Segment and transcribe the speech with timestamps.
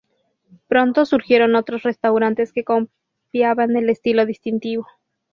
[0.67, 4.87] Pronto surgieron otros restaurantes que copiaban el estilo distintivo.